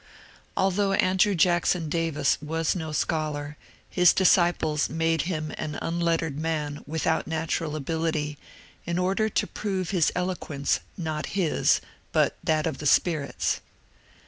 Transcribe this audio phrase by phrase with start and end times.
[0.57, 3.55] Aldiough Andrew Jackson Davis was no scholar,
[3.87, 8.39] his dis ciples made him an unlettered man without natural ability,
[8.83, 13.61] in order to prove his eloquence not his but that of the spirits.